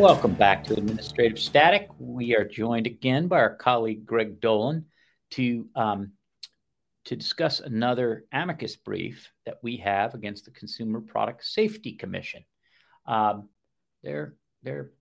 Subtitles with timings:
[0.00, 1.90] Welcome back to Administrative Static.
[1.98, 4.86] We are joined again by our colleague Greg Dolan
[5.32, 6.12] to um,
[7.04, 12.46] to discuss another amicus brief that we have against the Consumer Product Safety Commission.
[13.04, 13.50] Um,
[14.02, 14.92] they're they're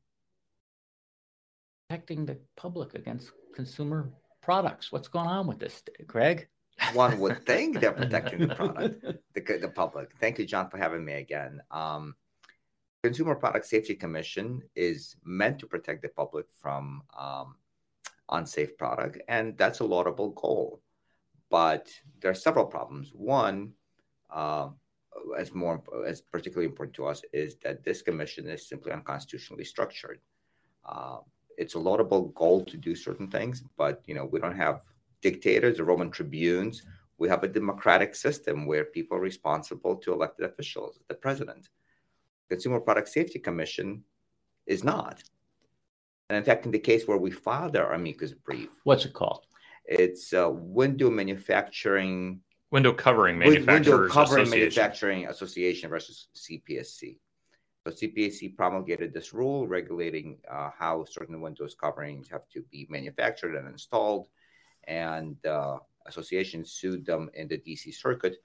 [1.88, 4.92] protecting the public against consumer products.
[4.92, 6.50] What's going on with this, Greg?
[6.92, 9.02] One would think they're protecting the product,
[9.34, 10.12] the, the public.
[10.20, 11.62] Thank you, John, for having me again.
[11.72, 12.16] Um,
[13.04, 17.56] Consumer Product Safety Commission is meant to protect the public from um,
[18.30, 20.82] unsafe product, and that's a laudable goal.
[21.50, 21.88] But
[22.20, 23.12] there are several problems.
[23.14, 23.72] One,
[24.30, 24.70] uh,
[25.38, 30.20] as more as particularly important to us, is that this commission is simply unconstitutionally structured.
[30.86, 31.20] Uh,
[31.58, 34.82] it's a laudable goal to do certain things, but you know we don't have
[35.22, 36.84] dictators or Roman tribunes.
[37.18, 41.70] We have a democratic system where people are responsible to elected officials, the president.
[42.50, 44.04] Consumer Product Safety Commission
[44.66, 45.22] is not.
[46.30, 49.46] And in fact, in the case where we filed our amicus brief, what's it called?
[49.86, 52.42] It's uh, Window Manufacturing.
[52.72, 54.60] Window Covering Manufacturers Window Covering Association.
[54.60, 57.18] Manufacturing Association versus CPSC.
[57.88, 63.56] So CPSC promulgated this rule regulating uh, how certain Windows coverings have to be manufactured
[63.56, 64.28] and installed,
[64.88, 68.36] and uh, association sued them in the DC Circuit,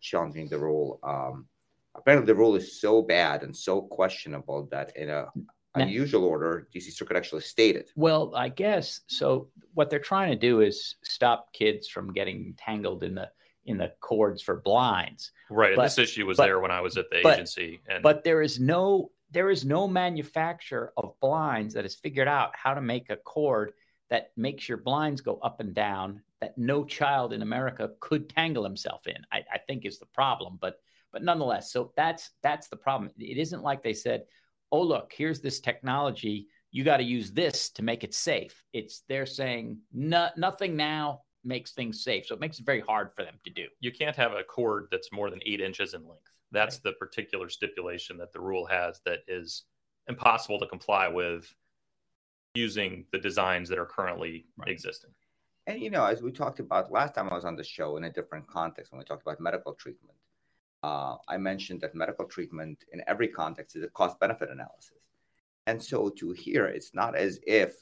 [0.00, 1.00] challenging the rule.
[1.02, 1.46] Um,
[1.94, 5.26] apparently the rule is so bad and so questionable that in a
[5.74, 7.90] unusual order, DC Circuit actually stated.
[7.96, 9.48] Well, I guess so.
[9.74, 13.30] What they're trying to do is stop kids from getting tangled in the
[13.64, 15.30] in the cords for blinds.
[15.50, 15.76] Right.
[15.76, 18.24] But- this issue was but- there when I was at the but- agency, and But
[18.24, 22.80] there is no there is no manufacturer of blinds that has figured out how to
[22.80, 23.74] make a cord
[24.08, 28.64] that makes your blinds go up and down that no child in America could tangle
[28.64, 29.16] himself in.
[29.30, 30.80] I, I think is the problem, but
[31.12, 33.10] but nonetheless, so that's that's the problem.
[33.18, 34.24] It isn't like they said,
[34.72, 36.48] "Oh, look, here's this technology.
[36.70, 41.22] You got to use this to make it safe." It's they're saying no, nothing now
[41.44, 43.66] makes things safe, so it makes it very hard for them to do.
[43.80, 46.30] you can't have a cord that's more than eight inches in length.
[46.50, 49.64] That's the particular stipulation that the rule has that is
[50.08, 51.54] impossible to comply with
[52.54, 54.72] using the designs that are currently Right.
[54.72, 55.10] existing.
[55.66, 58.04] And you know, as we talked about last time I was on the show in
[58.04, 60.17] a different context when we talked about medical treatment,
[60.82, 64.92] uh, I mentioned that medical treatment in every context is a cost benefit analysis.
[65.66, 67.74] And so to here, it's not as if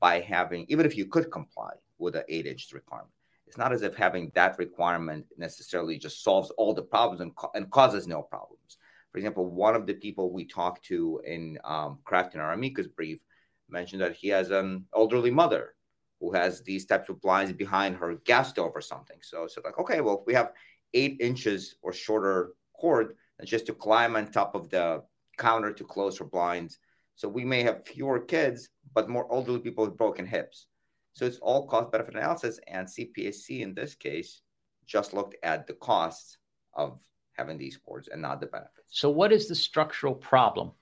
[0.00, 3.10] by having, even if you could comply with an eight inch requirement,
[3.46, 7.70] it's not as if having that requirement necessarily just solves all the problems and, and
[7.70, 8.78] causes no problems.
[9.12, 13.20] For example, one of the people we talked to in um, crafting our amicus brief
[13.68, 15.74] mentioned that he has an elderly mother
[16.20, 19.18] who has these types of blinds behind her gas stove or something.
[19.22, 20.52] So, so like, okay, well, we have
[20.94, 25.02] eight inches or shorter cord, and just to climb on top of the
[25.36, 26.78] counter to close her blinds.
[27.16, 30.66] So we may have fewer kids, but more elderly people with broken hips.
[31.12, 34.42] So it's all cost benefit analysis, and CPSC in this case
[34.86, 36.38] just looked at the costs
[36.74, 37.00] of
[37.34, 38.88] having these cords and not the benefits.
[38.90, 40.72] So, what is the structural problem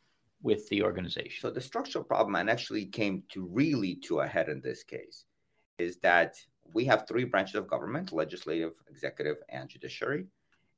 [0.43, 1.41] with the organization?
[1.41, 5.25] So the structural problem, and actually came to really to a head in this case,
[5.79, 6.37] is that
[6.73, 10.27] we have three branches of government: legislative, executive, and judiciary.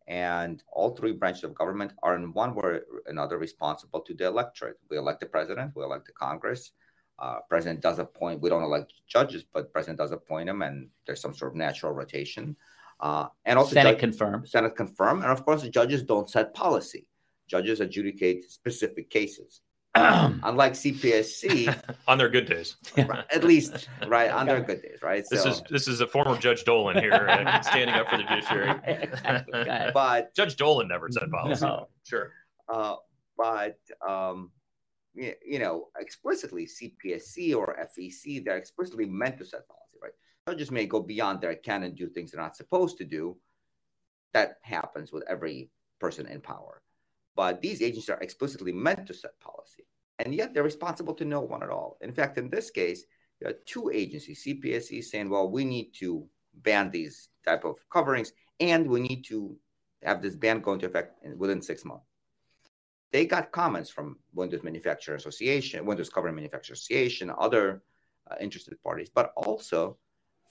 [0.06, 4.26] And all three branches of government are in one way or another responsible to the
[4.26, 4.78] electorate.
[4.90, 6.72] We elect the president, we elect the Congress.
[7.18, 8.42] Uh, president does appoint.
[8.42, 11.92] We don't elect judges, but president does appoint them, and there's some sort of natural
[11.92, 12.56] rotation.
[13.00, 14.48] Uh, and also, Senate judge- confirmed.
[14.48, 17.06] Senate confirm, and of course, the judges don't set policy.
[17.46, 19.60] Judges adjudicate specific cases.
[20.42, 22.76] Unlike CPSC, On their good days.
[22.96, 25.24] right, at least right on their good days, right?
[25.30, 28.24] This So, is this is a former Judge Dolan here uh, standing up for the
[28.24, 28.74] judiciary.
[28.86, 29.90] Exactly.
[29.94, 31.64] But Judge Dolan never said policy.
[31.64, 31.88] No.
[32.04, 32.32] Sure.
[32.68, 32.96] uh,
[33.36, 34.50] but um,
[35.14, 40.12] y- you know, explicitly CPSC or FEC, they're explicitly meant to set policy, right?
[40.48, 43.36] Judges may go beyond their can and do things they're not supposed to do.
[44.32, 45.70] That happens with every
[46.00, 46.82] person in power.
[47.36, 49.86] But these agencies are explicitly meant to set policy,
[50.18, 51.98] and yet they're responsible to no one at all.
[52.00, 53.04] In fact, in this case,
[53.40, 58.32] there are two agencies, CPSC, saying, "Well, we need to ban these type of coverings,
[58.60, 59.58] and we need to
[60.02, 62.06] have this ban go into effect within six months."
[63.14, 67.80] they got comments from Windows Manufacturer Association, Windows Cover Manufacturer Association, other
[68.28, 69.96] uh, interested parties, but also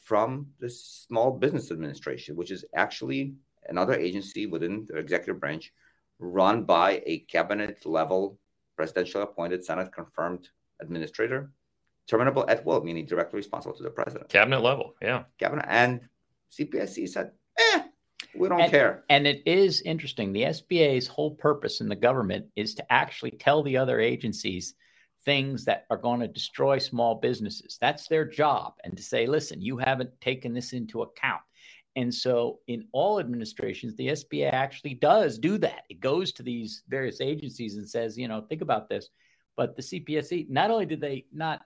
[0.01, 3.33] from the Small Business Administration, which is actually
[3.67, 5.73] another agency within the executive branch
[6.23, 8.39] run by a cabinet level
[8.75, 10.49] presidential appointed senate confirmed
[10.81, 11.51] administrator
[12.07, 14.29] terminable at will meaning directly responsible to the president.
[14.29, 15.23] Cabinet level yeah.
[15.37, 16.01] Cabinet and
[16.51, 17.83] cpsc said eh
[18.35, 19.03] we don't and, care.
[19.09, 20.33] and it is interesting.
[20.33, 24.75] The sba's whole purpose in the government is to actually tell the other agencies
[25.23, 27.77] things that are going to destroy small businesses.
[27.79, 31.41] That's their job and to say listen you haven't taken this into account
[31.95, 35.83] and so, in all administrations, the SBA actually does do that.
[35.89, 39.09] It goes to these various agencies and says, you know, think about this.
[39.55, 41.61] But the CPSC, not only did they not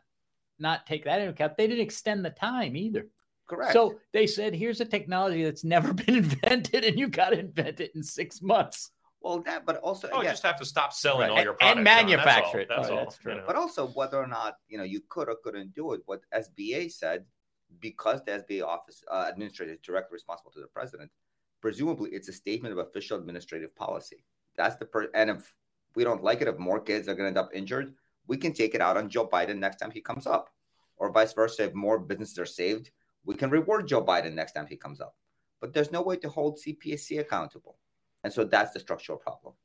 [0.59, 3.07] not take that into account, they didn't extend the time either.
[3.47, 3.71] Correct.
[3.71, 7.79] So they said, here's a technology that's never been invented, and you got to invent
[7.79, 8.91] it in six months.
[9.21, 11.37] Well, that, but also, oh, again, you just have to stop selling right.
[11.37, 12.67] all your products and manufacture it.
[12.69, 12.97] That's all.
[12.97, 13.03] all.
[13.05, 13.33] That's true.
[13.33, 13.45] You know.
[13.47, 16.91] But also, whether or not you know you could or couldn't do it, what SBA
[16.91, 17.23] said
[17.79, 21.11] because the SBA office uh, administrator is directly responsible to the president,
[21.61, 24.23] presumably it's a statement of official administrative policy.
[24.55, 25.55] That's the per- and if
[25.95, 27.93] we don't like it, if more kids are going to end up injured,
[28.27, 30.49] we can take it out on Joe Biden next time he comes up,
[30.97, 31.65] or vice versa.
[31.65, 32.91] If more businesses are saved,
[33.25, 35.15] we can reward Joe Biden next time he comes up.
[35.61, 37.77] But there's no way to hold CPSC accountable,
[38.23, 39.55] and so that's the structural problem.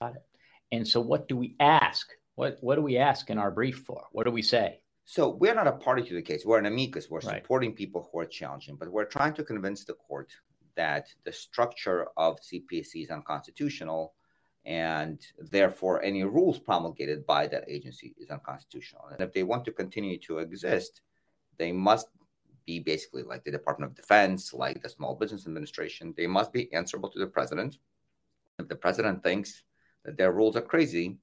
[0.00, 0.22] Got it.
[0.70, 2.08] And so, what do we ask?
[2.34, 4.04] What What do we ask in our brief for?
[4.12, 4.81] What do we say?
[5.04, 6.44] So we're not a party to the case.
[6.44, 7.10] We're an amicus.
[7.10, 7.42] We're Right.
[7.42, 10.32] supporting people who are challenging, but we're trying to convince the court
[10.74, 14.14] that the structure of CPSC is unconstitutional,
[14.64, 19.06] and therefore any rules promulgated by that agency is unconstitutional.
[19.08, 21.02] And if they want to continue to exist,
[21.58, 22.08] they must
[22.64, 26.14] be basically like the Department of Defense, like the Small Business Administration.
[26.16, 27.78] They must be answerable to the president.
[28.58, 29.64] If the president thinks
[30.04, 31.18] that their rules are crazy,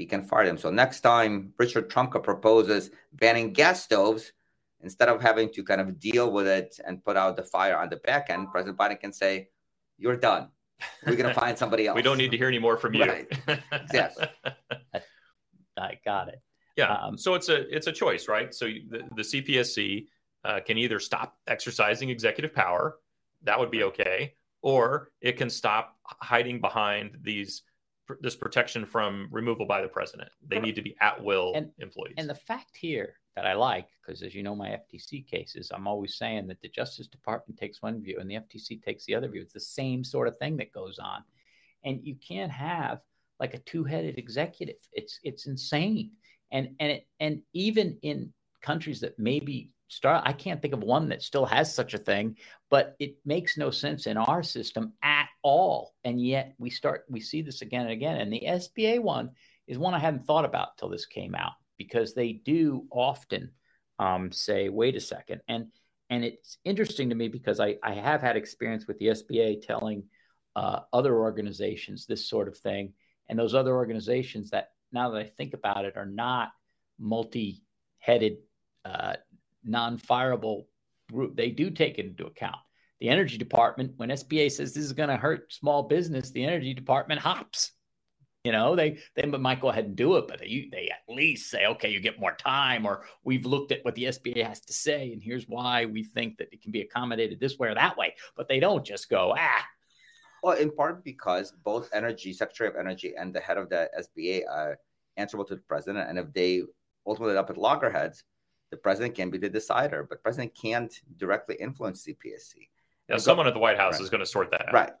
[0.00, 0.56] he can fire them.
[0.56, 4.32] So next time Richard Trumka proposes banning gas stoves,
[4.80, 7.90] instead of having to kind of deal with it and put out the fire on
[7.90, 9.50] the back end, President Biden can say,
[9.98, 10.48] "You're done.
[11.06, 13.04] We're going to find somebody else." we don't need to hear any more from you.
[13.04, 13.28] Right.
[13.72, 14.26] Exactly.
[15.76, 16.40] I got it.
[16.76, 16.94] Yeah.
[16.94, 18.54] Um, so it's a it's a choice, right?
[18.54, 20.06] So the, the CPSC
[20.44, 22.96] uh, can either stop exercising executive power,
[23.42, 27.62] that would be okay, or it can stop hiding behind these
[28.20, 30.30] this protection from removal by the president.
[30.46, 32.14] They need to be at will And- employees.
[32.18, 35.86] And the fact here that I like, because as you know, my FTC cases, I'm
[35.86, 39.28] always saying that the Justice Department takes one view and the FTC takes the other
[39.28, 39.42] view.
[39.42, 41.22] It's the same sort of thing that goes on,
[41.84, 43.00] and you can't have
[43.38, 44.76] like a two-headed executive.
[44.92, 46.12] It's it's insane.
[46.52, 51.08] And and it and even in countries that maybe start, I can't think of one
[51.08, 52.36] that still has such a thing,
[52.68, 55.94] but it makes no sense in our system at all.
[56.04, 58.16] And yet we start we see this again and again.
[58.16, 59.30] And the SBA one
[59.66, 63.50] is one I hadn't thought about till this came out because they do often
[63.98, 65.40] um, say, "Wait a second.
[65.48, 65.66] and
[66.10, 70.02] and it's interesting to me because I, I have had experience with the SBA telling
[70.56, 72.92] uh, other organizations this sort of thing,
[73.28, 76.50] and those other organizations that now that I think about it are not
[76.98, 78.38] multi-headed,
[78.84, 79.14] uh,
[79.64, 80.66] non-fireable
[81.12, 81.36] group.
[81.36, 82.58] They do take it into account.
[83.00, 86.74] The energy department, when SBA says this is going to hurt small business, the energy
[86.74, 87.72] department hops.
[88.44, 91.50] You know, they they might go ahead and do it, but they they at least
[91.50, 94.72] say, okay, you get more time, or we've looked at what the SBA has to
[94.72, 97.98] say, and here's why we think that it can be accommodated this way or that
[97.98, 98.14] way.
[98.36, 99.66] But they don't just go, ah,
[100.42, 104.44] Well, in part because both Energy, Secretary of Energy, and the head of the SBA
[104.50, 104.78] are
[105.18, 106.62] answerable to the president, and if they
[107.06, 108.24] ultimately end up at loggerheads,
[108.70, 112.68] the president can be the decider, but president can't directly influence CPSC.
[113.10, 114.02] Yeah, And someone at the White House Right.
[114.02, 114.72] is going to sort that out.
[114.74, 114.92] Right.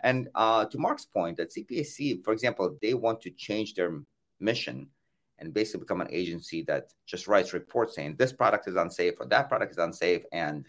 [0.00, 4.00] And uh, to Mark's point, that CPSC, for example, if they want to change their
[4.40, 4.88] mission
[5.38, 9.26] and basically become an agency that just writes reports saying this product is unsafe or
[9.26, 10.66] that product is unsafe, and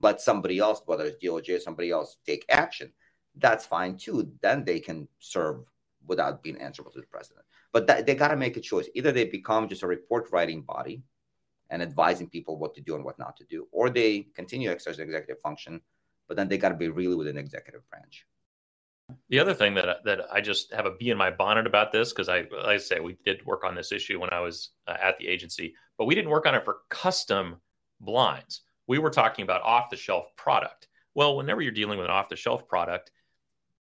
[0.00, 2.92] let somebody else, whether it's DOJ or somebody else, take action,
[3.36, 4.32] that's fine too.
[4.42, 5.64] Then they can serve
[6.06, 7.44] without being answerable to the president.
[7.72, 8.88] But that, they got to make a choice.
[8.94, 11.02] Either they become just a report writing body
[11.70, 14.74] and advising people what to do and what not to do, or they continue to
[14.74, 15.80] exercise executive function,
[16.32, 18.24] but then they got to be really within executive branch.
[19.28, 22.10] The other thing that that I just have a bee in my bonnet about this
[22.10, 24.96] because I, like I say, we did work on this issue when I was uh,
[24.98, 27.56] at the agency, but we didn't work on it for custom
[28.00, 28.62] blinds.
[28.86, 30.88] We were talking about off the shelf product.
[31.14, 33.10] Well, whenever you're dealing with an off the shelf product,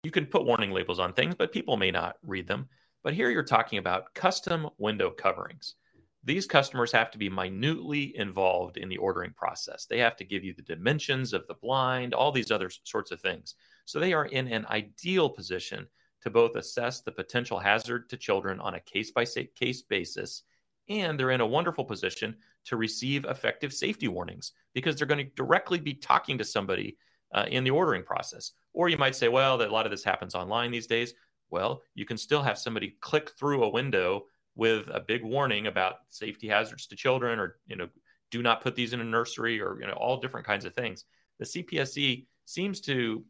[0.03, 2.67] you can put warning labels on things, but people may not read them.
[3.01, 5.75] But here you're talking about custom window coverings.
[6.23, 9.85] These customers have to be minutely involved in the ordering process.
[9.85, 13.19] They have to give you the dimensions of the blind, all these other sorts of
[13.19, 13.55] things.
[13.85, 15.87] So they are in an ideal position
[16.21, 20.43] to both assess the potential hazard to children on a case by case basis,
[20.87, 22.35] and they're in a wonderful position
[22.65, 26.97] to receive effective safety warnings because they're going to directly be talking to somebody
[27.33, 28.51] uh, in the ordering process.
[28.73, 31.13] Or you might say, well, that a lot of this happens online these days.
[31.49, 34.25] Well, you can still have somebody click through a window
[34.55, 37.87] with a big warning about safety hazards to children or, you know,
[38.31, 41.05] do not put these in a nursery or, you know, all different kinds of things.
[41.39, 43.23] The CPSC seems to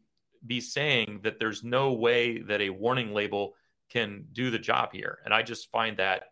[0.46, 3.54] be saying that there's no way that a warning label
[3.90, 5.18] can do the job here.
[5.24, 6.24] And I just find that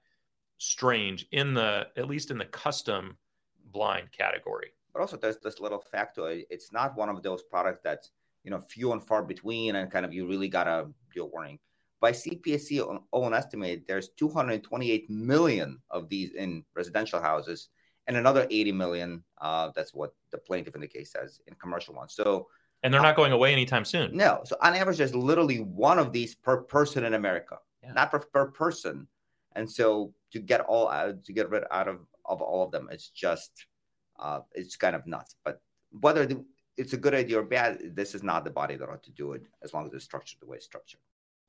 [0.58, 3.16] strange in the, at least in the custom
[3.72, 4.72] blind category.
[4.92, 6.28] But also there's this little factor.
[6.50, 8.10] It's not one of those products that's,
[8.42, 11.58] you know, few and far between and kind of you really gotta do a warning
[12.00, 17.68] by CPSC own estimate, there's 228 million of these in residential houses,
[18.06, 19.22] and another 80 million.
[19.40, 22.14] Uh, that's what the plaintiff in the case says in commercial ones.
[22.14, 22.48] So,
[22.82, 24.16] and they're not going away anytime soon.
[24.16, 24.40] No.
[24.44, 27.92] So on average, there's literally one of these per person in America, yeah.
[27.92, 29.06] not per, per person.
[29.54, 32.88] And so to get all out, to get rid out of, of all of them,
[32.90, 33.66] it's just
[34.18, 35.34] uh, it's kind of nuts.
[35.44, 35.60] But
[36.00, 36.44] whether the,
[36.76, 39.32] it's a good idea or bad, this is not the body that ought to do
[39.32, 41.00] it as long as it's structured the way it's structured.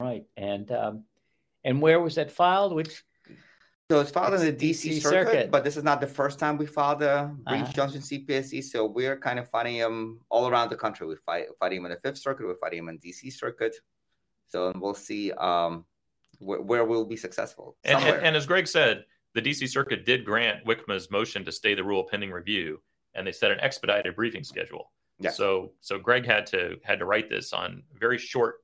[0.01, 0.25] Right.
[0.35, 1.03] And um,
[1.63, 2.73] and where was that filed?
[2.73, 3.03] Which
[3.91, 6.39] so it's filed in the DC, DC circuit, circuit, but this is not the first
[6.39, 7.71] time we filed a Breach uh-huh.
[7.73, 8.63] Johnson CPSC.
[8.63, 11.05] So we're kind of fighting them all around the country.
[11.07, 12.45] We fight fighting them in the Fifth Circuit.
[12.45, 13.75] We're fighting them in the DC Circuit.
[14.47, 15.85] So we'll see um,
[16.39, 17.75] wh- where we'll be successful.
[17.83, 19.03] And, and, and, as Greg said,
[19.33, 22.81] the DC Circuit did grant WICMA's motion to stay the rule pending review,
[23.13, 24.91] and they set an expedited briefing schedule.
[25.19, 25.31] Yeah.
[25.31, 28.60] So so Greg had to had to write this on very short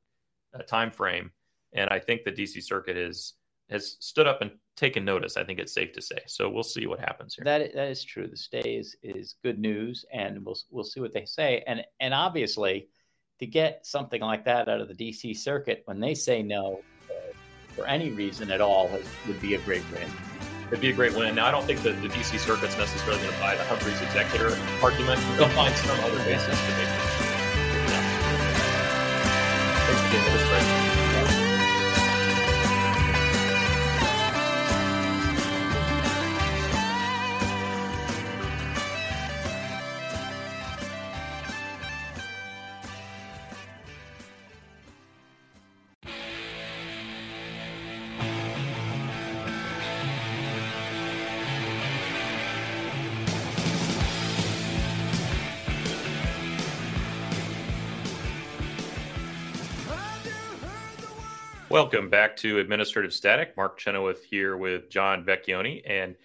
[0.58, 1.32] uh, time frame,
[1.74, 3.34] and I think the DC Circuit is
[3.70, 5.36] has stood up and taken notice.
[5.36, 6.20] I think it's safe to say.
[6.28, 7.44] So we'll see what happens here.
[7.44, 8.28] That that is true.
[8.28, 11.64] The stay is, is good news, and we'll we'll see what they say.
[11.68, 12.88] And and obviously,
[13.40, 17.34] to get something like that out of the DC Circuit when they say no uh,
[17.76, 20.10] for any reason at all has, would be a great win.
[20.68, 21.36] It'd be a great win.
[21.36, 24.58] Now, I don't think that the DC Circuit's necessarily going to buy the Humphrey's Executor
[24.84, 25.22] argument.
[25.38, 27.07] They'll find some other basis to make it
[30.12, 30.77] game perspective.
[61.78, 63.56] Welcome back to Administrative Static.
[63.56, 65.84] Mark Chenoweth here with John Vecchione.
[65.86, 66.16] And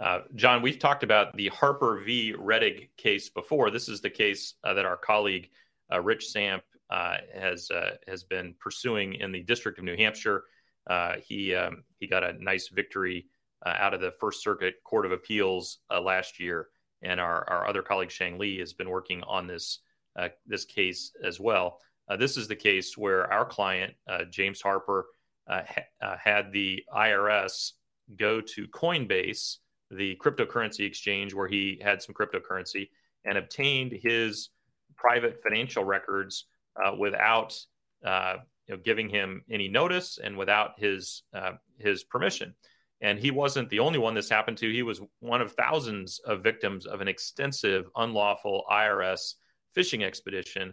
[0.00, 2.32] uh, John, we've talked about the Harper v.
[2.32, 3.70] Rettig case before.
[3.70, 5.50] This is the case uh, that our colleague
[5.92, 10.44] uh, Rich Samp uh, has uh, has been pursuing in the District of New Hampshire.
[10.88, 13.26] Uh, he um, he got a nice victory
[13.66, 16.68] out of the First Circuit Court of Appeals last year,
[17.02, 19.80] and our, our other colleague Sheng Li has been working on this
[20.46, 21.80] this case as well.
[22.08, 25.06] Uh, this is the case where our client, uh, James Harper,
[25.48, 27.72] uh, ha- uh, had the IRS
[28.16, 29.58] go to Coinbase,
[29.90, 32.88] the cryptocurrency exchange where he had some cryptocurrency,
[33.24, 34.50] and obtained his
[34.96, 36.46] private financial records
[36.82, 37.56] uh, without
[38.04, 41.22] uh, you know, giving him any notice and without his
[41.78, 42.54] his permission.
[43.00, 44.72] And he wasn't the only one this happened to.
[44.72, 49.34] He was one of thousands of victims of an extensive unlawful IRS
[49.76, 50.72] phishing expedition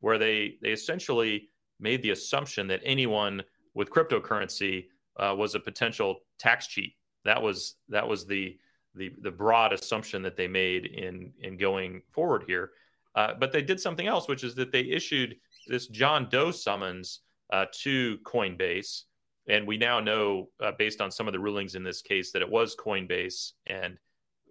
[0.00, 1.48] where they they essentially
[1.80, 3.42] made the assumption that anyone
[3.74, 4.86] with cryptocurrency
[5.18, 6.94] uh, was a potential tax cheat.
[7.24, 8.58] That was that was the
[8.94, 12.70] the the broad assumption that they made in in going forward here.
[13.14, 15.36] Uh, but they did something else, which is that they issued
[15.66, 19.02] this John Doe summons uh, to Coinbase,
[19.48, 22.42] and we now know, uh, based on some of the rulings in this case, that
[22.42, 23.52] it was Coinbase.
[23.66, 23.96] And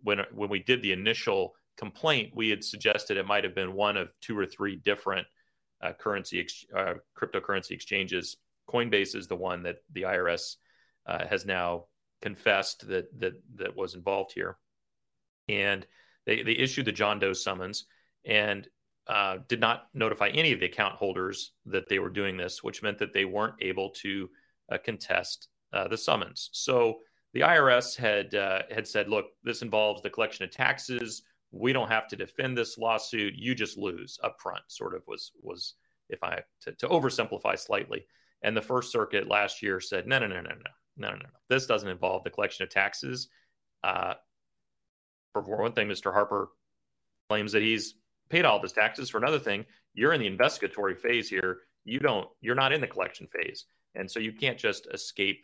[0.03, 3.97] when when we did the initial complaint, we had suggested it might have been one
[3.97, 5.27] of two or three different
[5.81, 8.37] uh, currency ex- uh, cryptocurrency exchanges.
[8.69, 10.55] Coinbase is the one that the IRS
[11.05, 11.85] uh, has now
[12.21, 14.57] confessed that that that was involved here,
[15.47, 15.85] and
[16.25, 17.85] they they issued the John Doe summons
[18.25, 18.67] and
[19.07, 22.81] uh, did not notify any of the account holders that they were doing this, which
[22.81, 24.27] meant that they weren't able to
[24.71, 26.49] uh, contest uh, the summons.
[26.53, 26.95] So
[27.33, 28.33] the IRS had
[28.73, 31.21] had said, "Look, this involves the collection of taxes."
[31.55, 33.33] We don't have to defend this lawsuit.
[33.35, 35.75] You just lose up front, sort of was was
[36.09, 38.05] if I to, to oversimplify slightly.
[38.43, 40.55] And the First Circuit last year said, no, no, no, no, no,
[40.97, 41.29] no, no, no.
[41.49, 43.29] This doesn't involve the collection of taxes.
[43.83, 44.15] Uh,
[45.33, 46.13] for one thing, Mr.
[46.13, 46.49] Harper
[47.29, 47.95] claims that he's
[48.29, 49.09] paid all of his taxes.
[49.09, 51.59] For another thing, you're in the investigatory phase here.
[51.85, 55.41] you don't you're not in the collection phase, and so you can't just escape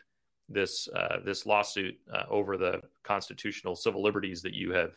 [0.50, 4.92] this uh, this lawsuit uh, over the constitutional civil liberties that you have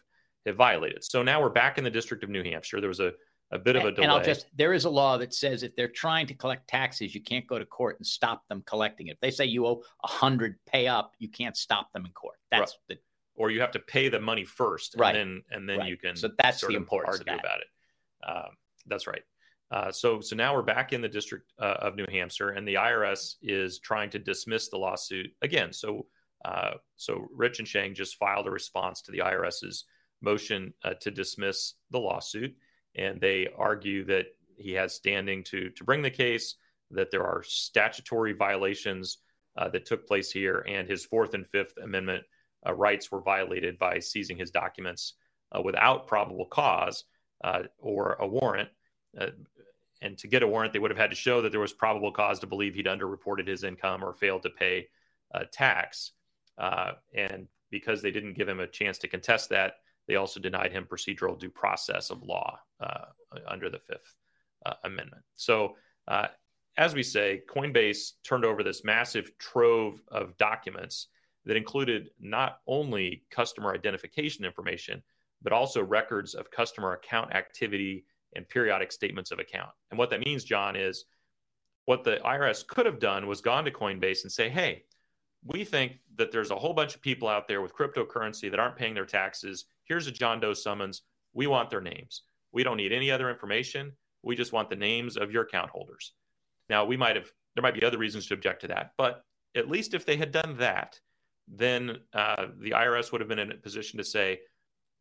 [0.46, 1.04] have violated.
[1.04, 2.80] So now we're back in the District of New Hampshire.
[2.80, 3.12] There was a
[3.50, 4.04] a bit of a delay.
[4.04, 7.14] And I'll just there is a law that says if they're trying to collect taxes,
[7.14, 9.12] you can't go to court and stop them collecting it.
[9.12, 12.36] If they say you owe a hundred, pay up, you can't stop them in court.
[12.50, 12.96] That's right.
[12.96, 13.02] the
[13.36, 15.14] or you have to pay the money first, right?
[15.14, 15.88] And then and then right.
[15.88, 16.16] you can.
[16.16, 18.28] So that's the importance argue about it.
[18.28, 19.22] Um, that's right.
[19.70, 22.74] Uh, so so now we're back in the District uh, of New Hampshire, and the
[22.74, 25.72] IRS is trying to dismiss the lawsuit again.
[25.72, 26.06] So
[26.44, 29.84] uh, so Rich and Sheng just filed a response to the IRS's
[30.24, 32.56] motion uh, to dismiss the lawsuit,
[32.96, 34.26] and they argue that
[34.56, 36.56] he has standing to to bring the case,
[36.90, 39.18] that there are statutory violations
[39.56, 42.24] uh, that took place here, and his Fourth and Fifth Amendment
[42.66, 45.14] uh, rights were violated by seizing his documents
[45.56, 47.04] uh, without probable cause
[47.42, 48.68] uh, or a warrant.
[49.18, 49.28] Uh,
[50.02, 52.12] and to get a warrant, they would have had to show that there was probable
[52.12, 54.88] cause to believe he'd underreported his income or failed to pay
[55.50, 56.12] tax.
[57.14, 60.86] and because they didn't give him a chance to contest that, they also denied him
[60.86, 63.06] procedural due process of law uh,
[63.48, 64.14] under the Fifth
[64.66, 65.22] uh, Amendment.
[65.34, 65.76] So,
[66.08, 66.28] uh,
[66.76, 71.08] as we say, Coinbase turned over this massive trove of documents
[71.44, 75.02] that included not only customer identification information,
[75.42, 79.70] but also records of customer account activity and periodic statements of account.
[79.90, 81.04] And what that means, John, is
[81.84, 84.84] what the IRS could have done was gone to Coinbase and say, hey,
[85.46, 88.76] we think that there's a whole bunch of people out there with cryptocurrency that aren't
[88.76, 89.66] paying their taxes.
[89.84, 91.02] Here's a John Doe summons.
[91.34, 92.22] We want their names.
[92.52, 93.92] We don't need any other information.
[94.22, 96.12] We just want the names of your account holders.
[96.70, 99.24] Now, we might have, there might be other reasons to object to that, but
[99.54, 100.98] at least if they had done that,
[101.46, 104.40] then uh, the IRS would have been in a position to say,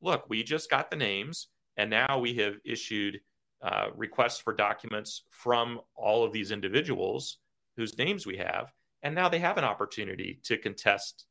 [0.02, 1.48] look, we just got the names,
[1.78, 3.22] and now we have issued
[3.62, 7.38] uh, requests for documents from all of these individuals
[7.78, 8.74] whose names we have
[9.04, 11.26] and now they have an opportunity to contest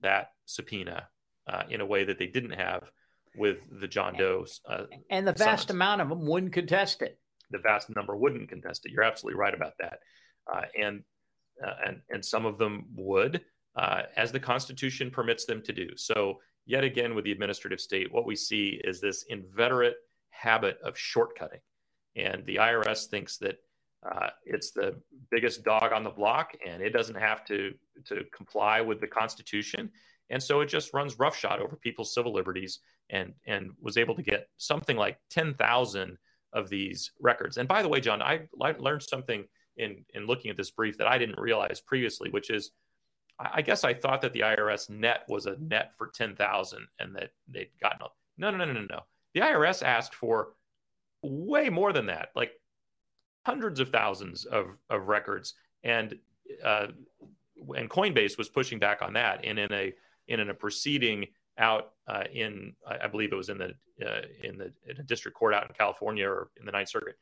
[0.00, 1.08] that subpoena
[1.48, 2.84] uh, in a way that they didn't have
[3.36, 4.46] with the John Doe.
[4.68, 5.70] Uh, and the vast summons.
[5.70, 7.18] amount of them wouldn't contest it.
[7.50, 8.92] The vast number wouldn't contest it.
[8.92, 9.98] You're absolutely right about that.
[10.52, 11.02] Uh, and,
[11.64, 13.42] uh, and, and some of them would,
[13.76, 15.88] uh, as the Constitution permits them to do.
[15.96, 19.96] So, yet again, with the administrative state, what we see is this inveterate
[20.30, 21.60] habit of shortcutting.
[22.16, 23.56] And the IRS thinks that
[24.08, 27.74] uh, it's the biggest dog on the block, and it doesn't have to
[28.06, 29.90] to comply with the Constitution,
[30.30, 32.80] and so it just runs roughshod over people's civil liberties,
[33.10, 36.16] and and was able to get something like ten thousand
[36.52, 37.56] of these records.
[37.56, 39.44] And by the way, John, I, learned something
[39.76, 42.70] in in looking at this brief that I didn't realize previously, which is
[43.38, 47.30] I guess I thought that the IRS net was a net for 10,000 and that
[47.46, 48.00] they'd gotten
[48.36, 49.00] no, no, no, no, no.
[49.34, 50.54] The IRS asked for
[51.22, 52.52] way more than that, like
[53.48, 56.14] hundreds of thousands of, of records, and
[56.62, 56.88] uh,
[57.76, 59.40] and Coinbase was pushing back on that.
[59.42, 59.94] And in a
[60.28, 63.70] in a proceeding out uh, in I believe it was in the
[64.04, 67.16] uh, in the in a district court out in California or in the Ninth Circuit.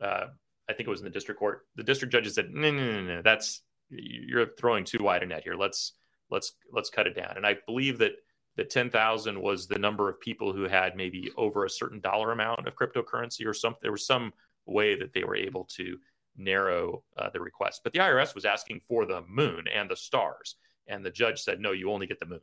[0.00, 0.26] Uh,
[0.68, 1.62] I think it was in the district court.
[1.76, 5.42] The district judges said, "No, no, no, no, that's you're throwing too wide a net
[5.42, 5.54] here.
[5.54, 5.94] Let's
[6.30, 8.12] let's let's cut it down." And I believe that
[8.56, 12.68] that 10,000 was the number of people who had maybe over a certain dollar amount
[12.68, 13.78] of cryptocurrency or something.
[13.80, 14.34] There was some
[14.66, 15.98] way that they were able to
[16.36, 17.82] narrow uh, the request.
[17.84, 21.60] But the IRS was asking for the moon and the stars, and the judge said,
[21.60, 22.40] "No, you only get the moon."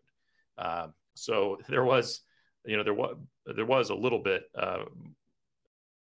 [0.57, 2.21] Um, so there was,
[2.65, 4.83] you know, there was there was a little bit uh,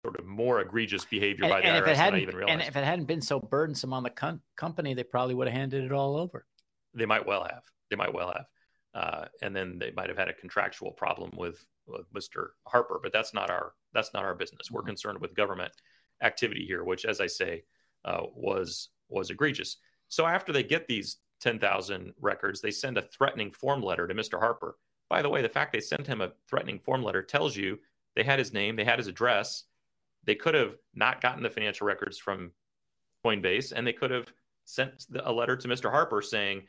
[0.04, 2.24] sort of more egregious behavior and, by the and IRS if it hadn't, than I
[2.24, 2.60] even realized.
[2.60, 5.56] And if it hadn't been so burdensome on the com- company, they probably would have
[5.56, 6.46] handed it all over.
[6.94, 7.64] They might well have.
[7.90, 8.46] They might well have.
[8.94, 12.50] Uh, and then they might have had a contractual problem with, with Mr.
[12.68, 14.70] Harper, but that's not our that's not our business.
[14.70, 14.90] We're mm-hmm.
[14.90, 15.72] concerned with government
[16.22, 17.64] activity here, which, as I say,
[18.06, 19.78] uh, was was egregious.
[20.08, 24.40] So after they get these 10,000 records, they send a threatening form letter to Mr.
[24.40, 24.78] Harper.
[25.10, 27.80] By the way, the fact they sent him a threatening form letter tells you
[28.16, 29.66] they had his name, they had his address.
[30.24, 32.52] They could have not gotten the financial records from
[33.26, 34.32] Coinbase, and they could have
[34.66, 35.90] sent a letter to Mr.
[35.90, 36.68] Harper saying,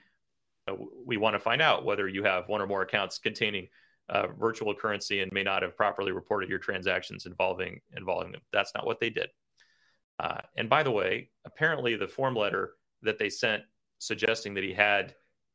[1.04, 3.68] "We want to find out whether you have one or more accounts containing
[4.08, 8.74] uh, virtual currency and may not have properly reported your transactions involving involving them." That's
[8.74, 9.30] not what they did.
[10.22, 13.62] Uh, and by the way, apparently the form letter that they sent
[13.98, 15.14] suggesting that he had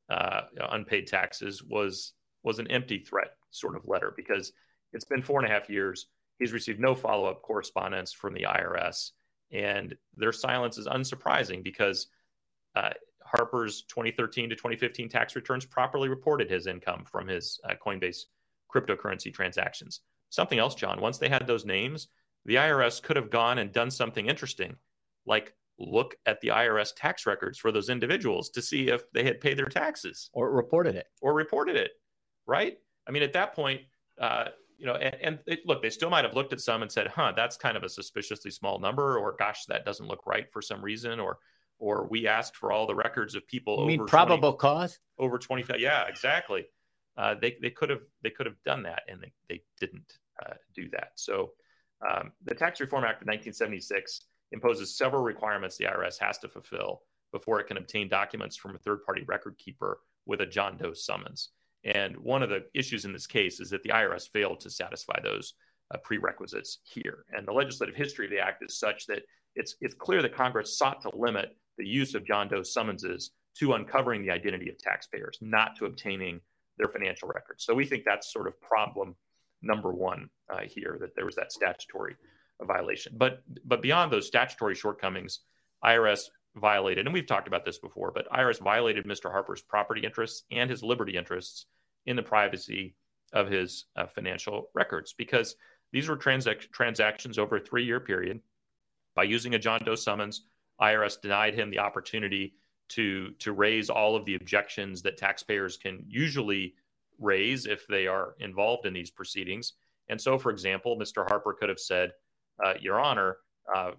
[0.09, 4.51] uh, unpaid taxes was was an empty threat sort of letter because
[4.93, 6.07] it's been four and a half years.
[6.37, 9.11] He's received no follow up correspondence from the IRS,
[9.51, 12.07] and their silence is unsurprising because
[12.75, 12.91] uh,
[13.25, 18.25] Harper's 2013 to 2015 tax returns properly reported his income from his uh, Coinbase
[18.73, 20.01] cryptocurrency transactions.
[20.29, 21.01] Something else, John.
[21.01, 22.09] Once they had those names,
[22.47, 24.75] the IRS could have gone and done something interesting,
[25.25, 29.39] like look at the IRS tax records for those individuals to see if they had
[29.39, 30.29] paid their taxes.
[30.33, 31.07] Or reported it.
[31.21, 31.91] Or reported it,
[32.47, 32.77] right?
[33.07, 33.81] I mean, at that point,
[34.19, 34.45] uh,
[34.77, 37.07] you know, and, and it, look, they still might have looked at some and said,
[37.07, 40.61] "Huh, that's kind of a suspiciously small number," or "Gosh, that doesn't look right for
[40.61, 41.39] some reason," or
[41.79, 44.99] or we asked for all the records of people you over probable 20, cause?
[45.19, 46.65] over 25 yeah exactly.
[47.17, 50.53] Uh, they, they could have they could have done that and they, they didn't uh,
[50.75, 51.11] do that.
[51.15, 51.51] So
[52.07, 57.01] um, the tax reform act of 1976 imposes several requirements the irs has to fulfill
[57.31, 60.93] before it can obtain documents from a third party record keeper with a john doe
[60.93, 61.49] summons
[61.83, 65.19] and one of the issues in this case is that the irs failed to satisfy
[65.21, 65.53] those
[65.93, 69.23] uh, prerequisites here and the legislative history of the act is such that
[69.55, 73.73] it's, it's clear that congress sought to limit the use of John Doe summonses to
[73.73, 76.41] uncovering the identity of taxpayers, not to obtaining
[76.77, 77.63] their financial records.
[77.63, 79.15] So we think that's sort of problem
[79.61, 82.15] number one uh, here that there was that statutory
[82.61, 83.13] violation.
[83.17, 85.39] But but beyond those statutory shortcomings,
[85.83, 86.21] IRS
[86.55, 89.31] violated, and we've talked about this before, but IRS violated Mr.
[89.31, 91.65] Harper's property interests and his liberty interests
[92.05, 92.95] in the privacy
[93.33, 95.55] of his uh, financial records because
[95.91, 98.39] these were transac- transactions over a three year period
[99.15, 100.43] by using a John Doe summons
[100.79, 102.53] IRS denied him the opportunity
[102.89, 106.75] to to raise all of the objections that taxpayers can usually
[107.19, 109.73] raise if they are involved in these proceedings.
[110.09, 111.27] And so, for example, Mr.
[111.27, 112.11] Harper could have said,
[112.63, 113.37] uh, "Your Honor,
[113.73, 113.91] uh,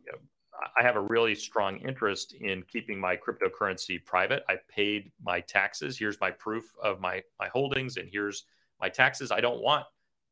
[0.78, 4.44] I have a really strong interest in keeping my cryptocurrency private.
[4.48, 5.98] I paid my taxes.
[5.98, 8.44] Here's my proof of my my holdings, and here's
[8.81, 9.31] my taxes.
[9.31, 9.87] I don't want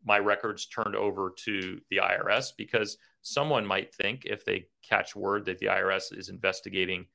[0.05, 5.45] my records turned over to the IRS because someone might think if they catch word
[5.47, 7.07] that the IRS is investigating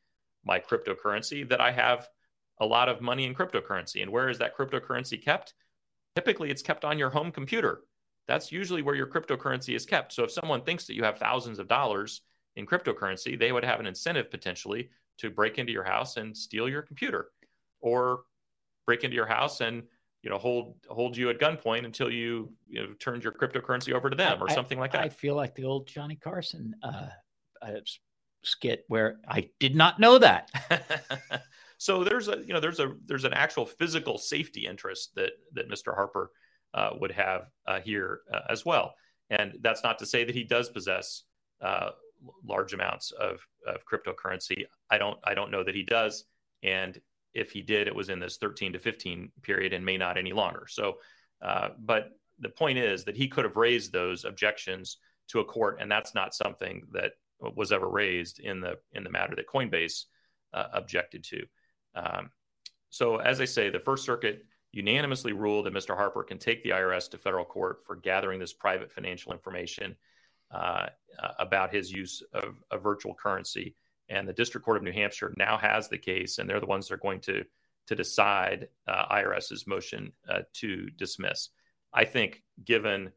[0.43, 2.09] my cryptocurrency that I have
[2.59, 4.01] a lot of money in cryptocurrency.
[4.01, 5.53] And where is that cryptocurrency kept?
[6.15, 7.81] Typically, it's kept on your home computer.
[8.27, 10.13] That's usually where your cryptocurrency is kept.
[10.13, 12.21] So if someone thinks that you have thousands of dollars
[12.55, 16.67] in cryptocurrency, they would have an incentive potentially to break into your house and steal
[16.67, 17.29] your computer
[17.79, 18.21] or
[18.85, 19.83] break into your house and
[20.23, 24.09] you know hold hold you at gunpoint until you you know turned your cryptocurrency over
[24.09, 25.01] to them or I, something like that.
[25.01, 27.09] I feel like the old Johnny Carson uh,
[27.61, 27.71] uh,
[28.43, 30.49] skit where I did not know that.
[31.81, 35.67] so there's a you know there's a there's an actual physical safety interest that that
[35.67, 35.95] Mr.
[35.95, 36.29] Harper
[36.75, 38.93] uh, would have uh, here uh, as well,
[39.31, 41.23] and that's not to say that he does possess
[41.59, 41.89] uh,
[42.47, 44.65] large amounts of of cryptocurrency.
[44.91, 46.25] I don't I don't know that he does,
[46.61, 47.01] and
[47.33, 50.33] if he did, it was in this 13 to 15 period and may not any
[50.33, 50.67] longer.
[50.69, 50.97] So,
[51.41, 54.97] uh, but the point is that he could have raised those objections
[55.29, 59.09] to a court, and that's not something that was ever raised in the in the
[59.09, 60.03] matter that Coinbase
[60.53, 61.43] uh, objected to.
[61.95, 62.29] Um,
[62.89, 65.95] so, as I say, the First Circuit unanimously ruled that Mr.
[65.95, 69.95] Harper can take the IRS to federal court for gathering this private financial information
[70.51, 70.87] uh,
[71.39, 73.75] about his use of, of virtual currency
[74.11, 76.87] and the District Court of New Hampshire now has the case, and they're the ones
[76.87, 77.43] that are going to
[77.87, 81.49] to decide uh, IRS's motion uh, to dismiss.
[81.91, 83.11] I think, given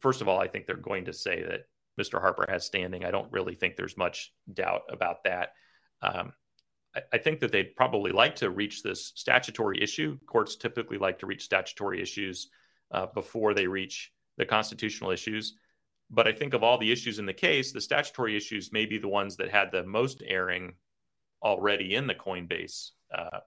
[0.00, 1.66] first of all, I think they're going to say that
[2.00, 2.20] Mr.
[2.20, 3.04] Harper has standing.
[3.04, 5.52] I don't really think there's much doubt about that.
[6.00, 6.32] Um,
[7.12, 10.18] I, think that they'd probably like to reach this statutory issue.
[10.26, 12.48] Courts typically like to reach statutory issues
[12.90, 15.56] uh, before they reach the constitutional issues.
[16.10, 18.98] But I think of all the issues in the case, the statutory issues may be
[18.98, 20.74] the ones that had the most airing
[21.42, 23.40] already in the Coinbase uh,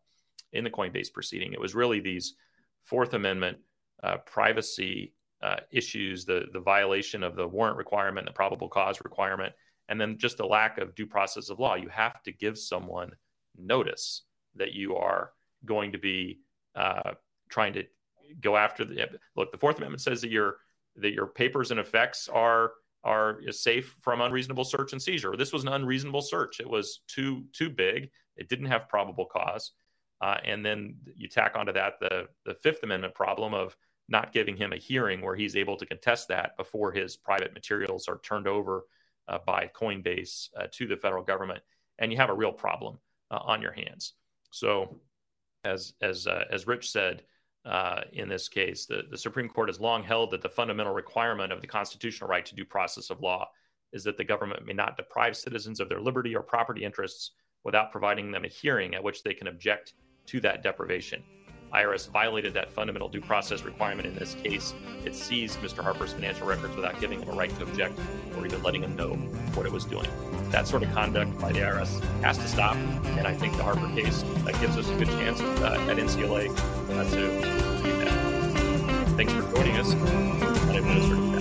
[0.54, 1.54] in the Coinbase proceeding.
[1.54, 2.36] It was really these
[2.84, 3.58] Fourth Amendment
[4.04, 9.54] uh, privacy uh, issues, the the violation of the warrant requirement, the probable cause requirement,
[9.90, 11.76] and then just the lack of due process of law.
[11.76, 13.12] You have to give someone
[13.58, 14.24] notice
[14.56, 15.32] that you are
[15.66, 16.40] going to be
[16.76, 17.12] uh,
[17.50, 17.84] trying to
[18.40, 19.52] go after the look.
[19.52, 20.58] The Fourth Amendment says that you're
[20.98, 22.72] that your papers and effects are
[23.04, 25.36] are safe from unreasonable search and seizure.
[25.36, 26.60] This was an unreasonable search.
[26.60, 28.10] It was too too big.
[28.38, 29.72] It didn't have probable cause.
[30.22, 33.76] Uh, and then you tack onto that the the Fifth Amendment problem of
[34.08, 38.08] not giving him a hearing where he's able to contest that before his private materials
[38.08, 38.84] are turned over
[39.28, 41.62] uh, by Coinbase uh, to the federal government,
[41.98, 43.00] and you have a real problem
[43.32, 44.14] uh, on your hands.
[44.52, 45.00] So,
[45.64, 47.24] as as uh, as Rich said,
[47.66, 48.86] uh, in this case.
[48.86, 52.46] The, the Supreme Court has long held that the fundamental requirement of the constitutional right
[52.46, 53.48] to due process of law
[53.94, 57.32] is that the government may not deprive citizens of their liberty or property interests
[57.64, 59.94] without providing them a hearing at which they can object
[60.26, 61.24] to that deprivation.
[61.74, 64.74] IRS violated that fundamental due process requirement in this case.
[65.06, 65.84] It seized Mr.
[65.84, 67.98] Harper's financial records without giving him a right to object
[68.38, 69.14] or even letting him know
[69.54, 70.08] what it was doing.
[70.50, 73.88] That sort of conduct by the IRS has to stop, and I think the Harper
[73.96, 79.18] case that gives us a good chance uh, at NCLA uh, to do that.
[79.18, 81.41] Thanks for joining us